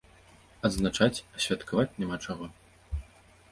Адзначаць, 0.69 1.23
а 1.35 1.43
святкаваць 1.45 1.97
няма 2.03 2.17
чаго. 2.25 2.45